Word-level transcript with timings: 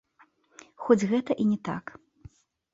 Хоць 0.87 0.99
гэта 1.13 1.31
і 1.45 1.47
не 1.53 1.59
так. 1.71 1.85